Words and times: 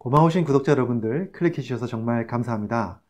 고마우신 0.00 0.44
구독자 0.44 0.72
여러분들 0.72 1.30
클릭해 1.32 1.60
주셔서 1.60 1.86
정말 1.86 2.26
감사합니다. 2.26 3.02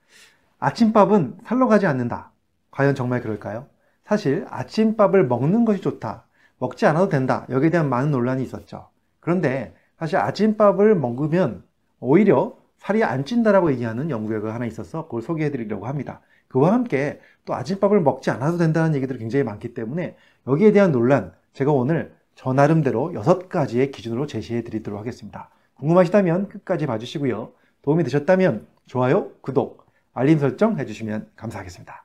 아침밥은 0.59 1.37
살로 1.45 1.69
가지 1.69 1.87
않는다. 1.87 2.33
과연 2.73 2.97
정말 2.97 3.21
그럴까요? 3.21 3.67
사실 4.05 4.45
아침밥을 4.51 5.29
먹는 5.29 5.65
것이 5.65 5.81
좋다. 5.83 6.25
먹지 6.59 6.87
않아도 6.87 7.09
된다. 7.09 7.47
여기에 7.49 7.71
대한 7.71 7.89
많은 7.89 8.11
논란이 8.11 8.43
있었죠. 8.43 8.89
그런데 9.21 9.73
사실 10.01 10.17
아침밥을 10.17 10.97
먹으면 10.97 11.63
오히려 12.01 12.57
살이 12.77 13.05
안 13.05 13.25
찐다라고 13.25 13.71
얘기하는 13.71 14.11
연구 14.11 14.31
결과가 14.31 14.53
하나 14.53 14.67
있어서 14.67 15.05
그걸 15.05 15.23
소개해 15.23 15.53
드리려고 15.53 15.87
합니다. 15.87 16.23
그와 16.49 16.73
함께 16.73 17.21
또 17.45 17.55
아침밥을 17.55 18.01
먹지 18.01 18.33
않아도 18.33 18.59
된다는 18.59 18.97
얘기들이 18.97 19.21
굉장히 19.21 19.45
많기 19.45 19.75
때문에 19.75 20.17
여기에 20.49 20.73
대한 20.73 20.91
논란 20.91 21.35
제가 21.53 21.71
오늘 21.71 22.13
저 22.35 22.53
나름대로 22.53 23.15
여섯 23.15 23.49
가지의 23.49 23.93
기준으로 23.93 24.27
제시해 24.27 24.65
드리도록 24.65 24.99
하겠습니다. 24.99 25.51
궁금하시다면 25.81 26.49
끝까지 26.49 26.87
봐주시고요. 26.87 27.53
도움이 27.81 28.05
되셨다면 28.05 28.67
좋아요, 28.87 29.33
구독, 29.41 29.87
알림 30.13 30.39
설정 30.39 30.79
해주시면 30.79 31.33
감사하겠습니다. 31.37 32.05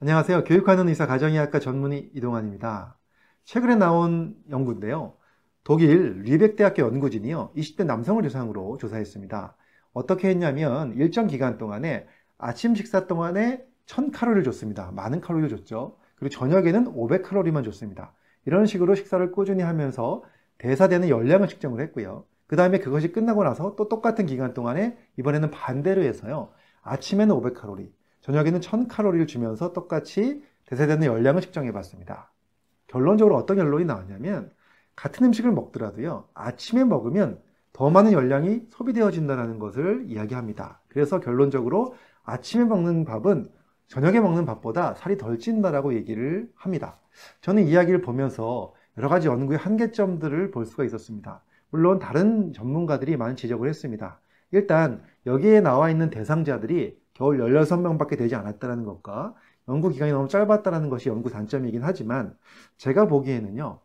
안녕하세요. 0.00 0.44
교육하는 0.44 0.88
의사 0.88 1.06
가정의학과 1.06 1.58
전문의 1.58 2.10
이동환입니다. 2.14 2.98
최근에 3.44 3.76
나온 3.76 4.36
연구인데요. 4.50 5.14
독일 5.64 6.22
리벡대학교 6.22 6.82
연구진이요. 6.82 7.52
20대 7.56 7.84
남성을 7.84 8.22
대상으로 8.22 8.76
조사했습니다. 8.78 9.56
어떻게 9.94 10.28
했냐면 10.28 10.92
일정 10.94 11.26
기간 11.26 11.56
동안에 11.56 12.06
아침 12.36 12.74
식사 12.74 13.06
동안에 13.06 13.64
1000칼로리를 13.86 14.44
줬습니다. 14.44 14.90
많은 14.92 15.22
칼로리를 15.22 15.56
줬죠. 15.56 15.96
그리고 16.16 16.30
저녁에는 16.34 16.92
500칼로리만 16.94 17.64
줬습니다. 17.64 18.14
이런 18.50 18.66
식으로 18.66 18.96
식사를 18.96 19.30
꾸준히 19.30 19.62
하면서 19.62 20.24
대사되는 20.58 21.08
열량을 21.08 21.46
측정을 21.46 21.80
했고요. 21.82 22.24
그 22.48 22.56
다음에 22.56 22.80
그것이 22.80 23.12
끝나고 23.12 23.44
나서 23.44 23.76
또 23.76 23.88
똑같은 23.88 24.26
기간 24.26 24.54
동안에 24.54 24.98
이번에는 25.18 25.52
반대로 25.52 26.02
해서요. 26.02 26.50
아침에는 26.82 27.32
500칼로리, 27.32 27.92
저녁에는 28.22 28.58
1000칼로리를 28.58 29.28
주면서 29.28 29.72
똑같이 29.72 30.42
대사되는 30.66 31.06
열량을 31.06 31.42
측정해 31.42 31.70
봤습니다. 31.70 32.32
결론적으로 32.88 33.36
어떤 33.36 33.56
결론이 33.56 33.84
나왔냐면 33.84 34.50
같은 34.96 35.26
음식을 35.26 35.52
먹더라도요. 35.52 36.24
아침에 36.34 36.82
먹으면 36.82 37.38
더 37.72 37.88
많은 37.88 38.10
열량이 38.10 38.62
소비되어진다는 38.70 39.60
것을 39.60 40.06
이야기합니다. 40.08 40.80
그래서 40.88 41.20
결론적으로 41.20 41.94
아침에 42.24 42.64
먹는 42.64 43.04
밥은 43.04 43.48
저녁에 43.90 44.20
먹는 44.20 44.46
밥보다 44.46 44.94
살이 44.94 45.18
덜 45.18 45.40
찐다라고 45.40 45.94
얘기를 45.94 46.48
합니다. 46.54 46.96
저는 47.40 47.64
이야기를 47.64 48.02
보면서 48.02 48.72
여러 48.96 49.08
가지 49.08 49.26
연구의 49.26 49.58
한계점들을 49.58 50.52
볼 50.52 50.64
수가 50.64 50.84
있었습니다. 50.84 51.42
물론 51.70 51.98
다른 51.98 52.52
전문가들이 52.52 53.16
많은 53.16 53.34
지적을 53.34 53.68
했습니다. 53.68 54.20
일단 54.52 55.02
여기에 55.26 55.62
나와 55.62 55.90
있는 55.90 56.08
대상자들이 56.08 57.00
겨울 57.14 57.38
16명밖에 57.38 58.16
되지 58.16 58.36
않았다는 58.36 58.84
것과 58.84 59.34
연구 59.68 59.88
기간이 59.88 60.12
너무 60.12 60.28
짧았다는 60.28 60.88
것이 60.88 61.08
연구 61.08 61.28
단점이긴 61.28 61.82
하지만 61.82 62.36
제가 62.76 63.08
보기에는요. 63.08 63.80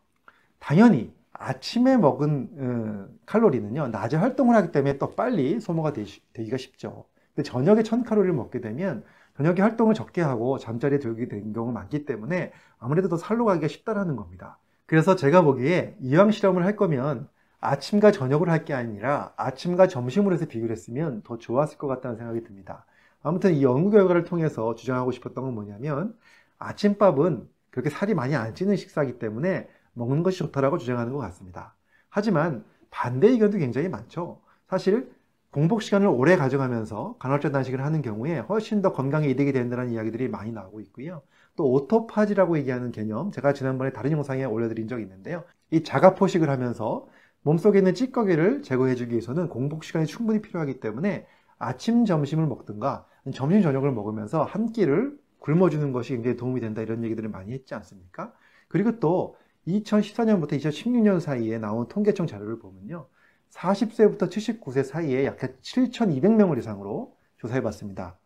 당연히 0.60 1.12
아침에 1.34 1.98
먹은 1.98 2.50
어, 2.60 3.08
칼로리는요. 3.26 3.88
낮에 3.88 4.18
활동을 4.18 4.56
하기 4.56 4.72
때문에 4.72 5.00
또 5.00 5.16
빨리 5.16 5.60
소모가 5.60 5.94
되기가 6.34 6.58
쉽죠. 6.58 7.06
근데 7.34 7.50
저녁에 7.50 7.82
1000칼로리를 7.82 8.32
먹게 8.34 8.62
되면 8.62 9.04
저녁에 9.38 9.62
활동을 9.62 9.94
적게 9.94 10.22
하고 10.22 10.58
잠자리에 10.58 11.00
들게 11.00 11.28
된 11.28 11.54
경우가 11.54 11.74
많기 11.74 12.06
때문에 12.06 12.52
아무래도 12.80 13.10
더 13.10 13.18
살로 13.18 13.46
가기가 13.46 13.68
쉽다라는 13.68 14.16
겁니다. 14.16 14.60
그래서 14.86 15.16
제가 15.16 15.42
보기에 15.42 15.98
이왕 16.00 16.32
실험을 16.32 16.64
할 16.66 16.76
거면 16.76 17.28
아침과 17.60 18.12
저녁을 18.12 18.50
할 18.50 18.66
게 18.66 18.74
아니라 18.74 19.34
아침과 19.38 19.88
점심으로 19.88 20.36
해서 20.36 20.46
비교를 20.46 20.72
했으면 20.72 21.22
더 21.24 21.38
좋았을 21.38 21.78
것 21.78 21.88
같다는 21.88 22.18
생각이 22.18 22.44
듭니다. 22.44 22.86
아무튼 23.24 23.54
이 23.56 23.64
연구 23.64 23.90
결과를 23.92 24.24
통해서 24.24 24.76
주장하고 24.76 25.12
싶었던 25.12 25.44
건 25.44 25.54
뭐냐면 25.54 26.16
아침밥은 26.60 27.50
그렇게 27.72 27.90
살이 27.90 28.14
많이 28.14 28.36
안 28.36 28.56
찌는 28.56 28.76
식사이기 28.76 29.20
때문에 29.20 29.68
먹는 29.94 30.24
것이 30.24 30.38
좋다라고 30.40 30.78
주장하는 30.78 31.12
것 31.14 31.20
같습니다. 31.20 31.76
하지만 32.10 32.64
반대 32.92 33.28
의견도 33.30 33.58
굉장히 33.58 33.90
많죠. 33.90 34.42
사실 34.70 35.12
공복 35.56 35.84
시간을 35.84 36.08
오래 36.08 36.36
가져가면서 36.36 37.16
간헐적 37.18 37.54
단식을 37.54 37.82
하는 37.82 38.02
경우에 38.02 38.40
훨씬 38.40 38.82
더 38.82 38.92
건강에 38.92 39.30
이득이 39.30 39.54
된다는 39.54 39.90
이야기들이 39.90 40.28
많이 40.28 40.52
나오고 40.52 40.82
있고요. 40.82 41.22
또 41.56 41.72
오토파지라고 41.72 42.58
얘기하는 42.58 42.92
개념, 42.92 43.32
제가 43.32 43.54
지난번에 43.54 43.94
다른 43.94 44.12
영상에 44.12 44.44
올려드린 44.44 44.90
적이 44.90 45.04
있는데요. 45.04 45.46
이 45.72 45.82
자가 45.82 46.14
포식을 46.14 46.50
하면서 46.50 47.08
몸속에 47.44 47.78
있는 47.78 47.96
찌꺼기를 47.96 48.64
제거해주기 48.64 49.12
위해서는 49.12 49.48
공복 49.48 49.86
시간이 49.86 50.08
충분히 50.08 50.42
필요하기 50.42 50.82
때문에 50.82 51.26
아침, 51.58 52.04
점심을 52.04 52.48
먹든가 52.48 53.06
점심, 53.34 53.62
저녁을 53.62 53.94
먹으면서 53.94 54.44
한 54.44 54.74
끼를 54.74 55.18
굶어주는 55.40 55.94
것이 55.94 56.16
굉장히 56.16 56.36
도움이 56.36 56.60
된다 56.60 56.82
이런 56.82 57.02
얘기들을 57.06 57.30
많이 57.30 57.54
했지 57.54 57.74
않습니까? 57.76 58.34
그리고 58.68 59.00
또 59.00 59.38
2014년부터 59.70 60.60
2016년 60.60 61.22
사이에 61.22 61.60
나온 61.60 61.88
통계청 61.88 62.28
자료를 62.28 62.60
보면요. 62.60 63.08
40세부터 63.52 64.30
79세 64.30 64.84
사이에 64.84 65.26
약 65.26 65.38
7,200명을 65.38 66.56
대상으로 66.56 67.16
조사해 67.38 67.62
봤습니다. 67.62 68.18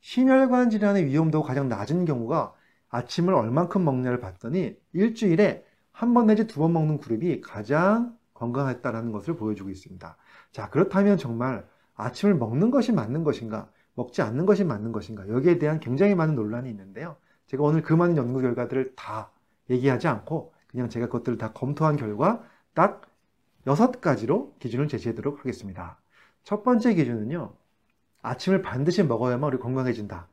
심혈관 0.00 0.70
질환의 0.70 1.06
위험도가 1.06 1.48
가장 1.48 1.68
낮은 1.68 2.04
경우가 2.04 2.54
아침을 2.88 3.34
얼만큼 3.34 3.84
먹냐를 3.84 4.20
봤더니 4.20 4.76
일주일에 4.92 5.64
한 5.92 6.14
번 6.14 6.26
내지 6.26 6.46
두 6.46 6.60
번 6.60 6.72
먹는 6.74 6.98
그룹이 6.98 7.40
가장 7.40 8.16
건강했다는 8.34 9.12
것을 9.12 9.34
보여주고 9.36 9.70
있습니다. 9.70 10.16
자, 10.52 10.70
그렇다면 10.70 11.16
정말 11.16 11.66
아침을 11.94 12.34
먹는 12.34 12.70
것이 12.70 12.92
맞는 12.92 13.24
것인가, 13.24 13.70
먹지 13.94 14.20
않는 14.20 14.44
것이 14.44 14.62
맞는 14.64 14.92
것인가, 14.92 15.26
여기에 15.28 15.58
대한 15.58 15.80
굉장히 15.80 16.14
많은 16.14 16.34
논란이 16.36 16.68
있는데요. 16.70 17.16
제가 17.46 17.62
오늘 17.62 17.80
그 17.82 17.94
많은 17.94 18.16
연구 18.18 18.40
결과들을 18.42 18.94
다 18.94 19.30
얘기하지 19.70 20.06
않고 20.06 20.52
그냥 20.68 20.90
제가 20.90 21.06
그것들을 21.06 21.38
다 21.38 21.52
검토한 21.52 21.96
결과 21.96 22.42
딱 22.74 23.00
여섯 23.66 24.00
가지로 24.00 24.54
기준을 24.60 24.86
제시하도록 24.86 25.40
하겠습니다. 25.40 25.98
첫 26.44 26.62
번째 26.62 26.94
기준은요. 26.94 27.52
아침을 28.22 28.62
반드시 28.62 29.02
먹어야만 29.02 29.52
우리 29.52 29.58
건강해진다. 29.58 30.28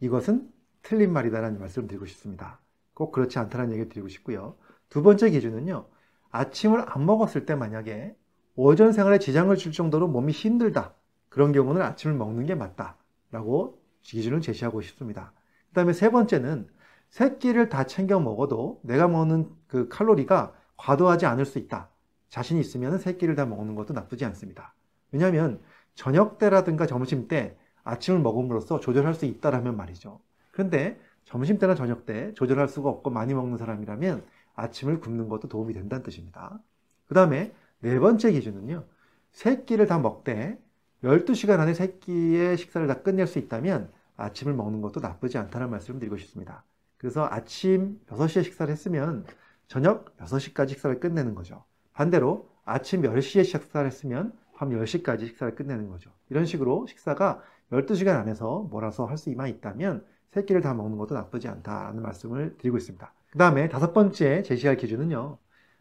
이것은 0.00 0.50
틀린 0.82 1.12
말이다라는 1.12 1.60
말씀을 1.60 1.86
드리고 1.86 2.06
싶습니다. 2.06 2.60
꼭 2.94 3.12
그렇지 3.12 3.38
않다는 3.38 3.72
얘기를 3.72 3.88
드리고 3.90 4.08
싶고요. 4.08 4.56
두 4.88 5.02
번째 5.02 5.30
기준은요. 5.30 5.86
아침을 6.30 6.84
안 6.86 7.04
먹었을 7.04 7.44
때 7.44 7.54
만약에 7.54 8.16
오전 8.56 8.92
생활에 8.92 9.18
지장을 9.18 9.54
줄 9.56 9.72
정도로 9.72 10.08
몸이 10.08 10.32
힘들다. 10.32 10.94
그런 11.28 11.52
경우는 11.52 11.82
아침을 11.82 12.16
먹는 12.16 12.46
게 12.46 12.54
맞다. 12.54 12.96
라고 13.30 13.82
기준을 14.00 14.40
제시하고 14.40 14.80
싶습니다. 14.80 15.32
그 15.68 15.74
다음에 15.74 15.92
세 15.92 16.10
번째는 16.10 16.68
세 17.10 17.36
끼를 17.36 17.68
다 17.68 17.84
챙겨 17.84 18.18
먹어도 18.18 18.80
내가 18.82 19.08
먹는 19.08 19.50
그 19.66 19.88
칼로리가 19.88 20.54
과도하지 20.78 21.26
않을 21.26 21.44
수 21.44 21.58
있다. 21.58 21.90
자신이 22.28 22.60
있으면 22.60 22.98
세 22.98 23.14
끼를 23.14 23.34
다 23.34 23.46
먹는 23.46 23.74
것도 23.74 23.94
나쁘지 23.94 24.24
않습니다. 24.26 24.74
왜냐하면 25.12 25.60
저녁 25.94 26.38
때라든가 26.38 26.86
점심 26.86 27.28
때 27.28 27.56
아침을 27.84 28.20
먹음으로써 28.20 28.80
조절할 28.80 29.14
수 29.14 29.24
있다라면 29.24 29.76
말이죠. 29.76 30.20
그런데 30.52 31.00
점심 31.24 31.58
때나 31.58 31.74
저녁 31.74 32.06
때 32.06 32.32
조절할 32.34 32.68
수가 32.68 32.88
없고 32.88 33.10
많이 33.10 33.34
먹는 33.34 33.58
사람이라면 33.58 34.24
아침을 34.54 35.00
굶는 35.00 35.28
것도 35.28 35.48
도움이 35.48 35.72
된다는 35.72 36.02
뜻입니다. 36.02 36.58
그 37.06 37.14
다음에 37.14 37.52
네 37.80 37.98
번째 37.98 38.32
기준은요. 38.32 38.84
세 39.32 39.62
끼를 39.64 39.86
다 39.86 39.98
먹되 39.98 40.58
12시간 41.04 41.60
안에 41.60 41.74
세 41.74 41.98
끼의 41.98 42.56
식사를 42.56 42.86
다 42.86 43.02
끝낼 43.02 43.26
수 43.26 43.38
있다면 43.38 43.90
아침을 44.16 44.54
먹는 44.54 44.80
것도 44.82 45.00
나쁘지 45.00 45.38
않다는 45.38 45.70
말씀을 45.70 46.00
드리고 46.00 46.16
싶습니다. 46.16 46.64
그래서 46.96 47.26
아침 47.30 48.00
6시에 48.08 48.42
식사를 48.42 48.70
했으면 48.70 49.24
저녁 49.68 50.16
6시까지 50.16 50.70
식사를 50.70 50.98
끝내는 50.98 51.34
거죠. 51.34 51.64
반대로 51.98 52.48
아침 52.64 53.02
10시에 53.02 53.44
식사를 53.44 53.84
했으면 53.84 54.32
밤 54.54 54.70
10시까지 54.70 55.26
식사를 55.26 55.56
끝내는 55.56 55.88
거죠. 55.88 56.12
이런 56.30 56.46
식으로 56.46 56.86
식사가 56.86 57.42
12시간 57.72 58.20
안에서 58.20 58.68
몰아서 58.70 59.04
할 59.04 59.18
수만 59.18 59.48
있다면 59.48 60.04
세 60.30 60.44
끼를 60.44 60.60
다 60.60 60.74
먹는 60.74 60.96
것도 60.96 61.16
나쁘지 61.16 61.48
않다는 61.48 62.00
말씀을 62.02 62.56
드리고 62.58 62.76
있습니다. 62.76 63.12
그 63.32 63.38
다음에 63.38 63.68
다섯 63.68 63.92
번째 63.92 64.44
제시할 64.44 64.76
기준은요. 64.76 65.38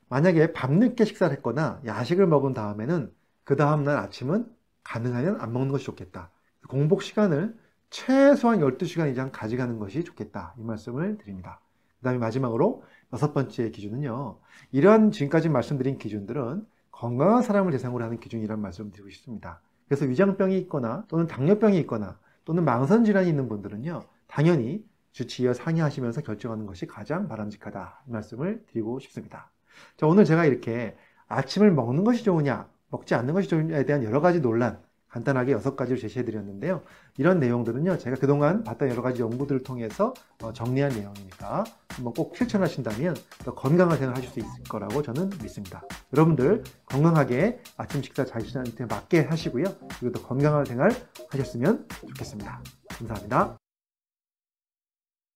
만약에 0.09 0.53
밤늦게 0.53 1.05
식사를 1.05 1.35
했거나 1.37 1.81
야식을 1.85 2.25
먹은 2.25 2.55
다음에는 2.55 3.13
그 3.43 3.55
다음날 3.55 3.97
아침은 3.97 4.47
가능하면 4.83 5.39
안 5.39 5.53
먹는 5.53 5.71
것이 5.71 5.85
좋겠다. 5.85 6.31
공복 6.67 7.03
시간을 7.03 7.55
최소한 7.91 8.61
12시간 8.61 9.11
이상 9.11 9.29
가져가는 9.31 9.77
것이 9.77 10.03
좋겠다. 10.03 10.55
이 10.57 10.63
말씀을 10.63 11.19
드립니다. 11.19 11.59
그 11.99 12.05
다음에 12.05 12.17
마지막으로 12.17 12.81
여섯 13.13 13.33
번째 13.33 13.69
기준은요. 13.69 14.39
이러한 14.71 15.11
지금까지 15.11 15.49
말씀드린 15.49 15.97
기준들은 15.97 16.65
건강한 16.91 17.41
사람을 17.41 17.71
대상으로 17.71 18.03
하는 18.03 18.19
기준이라는 18.19 18.61
말씀을 18.61 18.91
드리고 18.91 19.09
싶습니다. 19.09 19.61
그래서 19.87 20.05
위장병이 20.05 20.57
있거나 20.59 21.05
또는 21.07 21.27
당뇨병이 21.27 21.77
있거나 21.79 22.19
또는 22.43 22.65
망선 22.65 23.05
질환이 23.05 23.29
있는 23.29 23.47
분들은요. 23.47 24.01
당연히 24.27 24.83
주치의와 25.11 25.53
상의하시면서 25.53 26.21
결정하는 26.21 26.65
것이 26.65 26.85
가장 26.85 27.27
바람직하다. 27.27 28.03
이 28.07 28.11
말씀을 28.11 28.63
드리고 28.67 28.99
싶습니다. 28.99 29.51
자, 29.95 30.07
오늘 30.07 30.25
제가 30.25 30.45
이렇게 30.45 30.95
아침을 31.27 31.71
먹는 31.71 32.03
것이 32.03 32.23
좋으냐, 32.23 32.69
먹지 32.89 33.15
않는 33.15 33.33
것이 33.33 33.47
좋으냐에 33.49 33.85
대한 33.85 34.03
여러 34.03 34.21
가지 34.21 34.41
논란, 34.41 34.81
간단하게 35.09 35.53
여섯 35.53 35.75
가지로 35.75 35.99
제시해 35.99 36.25
드렸는데요. 36.25 36.81
이런 37.17 37.39
내용들은요, 37.39 37.97
제가 37.97 38.17
그동안 38.17 38.63
봤던 38.63 38.89
여러 38.89 39.01
가지 39.01 39.21
연구들을 39.21 39.63
통해서 39.63 40.13
어, 40.41 40.53
정리한 40.53 40.91
내용이니까 40.91 41.63
한번 41.89 42.13
꼭 42.13 42.35
실천하신다면 42.35 43.15
더 43.43 43.53
건강한 43.53 43.97
생활 43.97 44.15
하실 44.15 44.29
수 44.29 44.39
있을 44.39 44.63
거라고 44.69 45.01
저는 45.01 45.29
믿습니다. 45.41 45.81
여러분들 46.13 46.63
건강하게 46.85 47.59
아침 47.77 48.01
식사 48.01 48.25
자신한테 48.25 48.85
맞게 48.85 49.21
하시고요. 49.21 49.63
그리고 49.99 50.19
더 50.19 50.27
건강한 50.27 50.65
생활 50.65 50.91
하셨으면 51.31 51.87
좋겠습니다. 52.07 52.61
감사합니다. 52.89 53.57